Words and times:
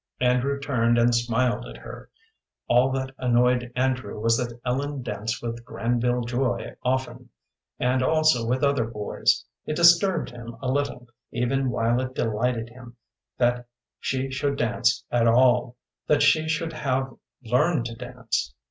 Andrew 0.19 0.59
turned 0.59 0.97
and 0.97 1.13
smiled 1.13 1.67
at 1.67 1.77
her. 1.77 2.09
All 2.67 2.89
that 2.89 3.13
annoyed 3.19 3.71
Andrew 3.75 4.19
was 4.19 4.35
that 4.37 4.59
Ellen 4.65 5.03
danced 5.03 5.43
with 5.43 5.63
Granville 5.63 6.21
Joy 6.21 6.73
often, 6.81 7.29
and 7.77 8.01
also 8.01 8.43
with 8.43 8.63
other 8.63 8.85
boys. 8.87 9.45
It 9.67 9.75
disturbed 9.75 10.31
him 10.31 10.55
a 10.59 10.71
little, 10.71 11.07
even 11.31 11.69
while 11.69 12.01
it 12.01 12.15
delighted 12.15 12.69
him, 12.69 12.95
that 13.37 13.67
she 13.99 14.31
should 14.31 14.57
dance 14.57 15.03
at 15.11 15.27
all, 15.27 15.77
that 16.07 16.23
she 16.23 16.49
should 16.49 16.73
have 16.73 17.13
learned 17.43 17.85
to 17.85 17.93
dance. 17.95 18.55